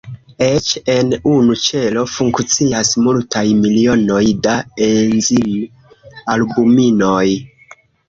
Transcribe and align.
Eĉ 0.43 0.69
en 0.93 1.11
unu 1.31 1.57
ĉelo 1.65 2.05
funkcias 2.13 2.95
multaj 3.09 3.45
milionoj 3.61 4.25
da 4.49 4.59
enzim-albuminoj. 4.89 7.25